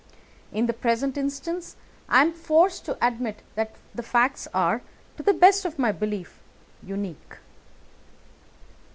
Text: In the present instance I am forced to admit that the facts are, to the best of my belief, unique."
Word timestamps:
In 0.51 0.65
the 0.65 0.73
present 0.73 1.15
instance 1.15 1.75
I 2.09 2.23
am 2.23 2.33
forced 2.33 2.85
to 2.85 2.97
admit 3.05 3.43
that 3.53 3.75
the 3.93 4.01
facts 4.01 4.47
are, 4.51 4.81
to 5.17 5.21
the 5.21 5.31
best 5.31 5.63
of 5.63 5.77
my 5.77 5.91
belief, 5.91 6.39
unique." 6.81 7.37